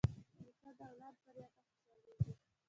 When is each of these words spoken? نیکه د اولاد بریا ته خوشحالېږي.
نیکه 0.43 0.71
د 0.77 0.79
اولاد 0.89 1.15
بریا 1.23 1.47
ته 1.53 1.59
خوشحالېږي. 1.67 2.33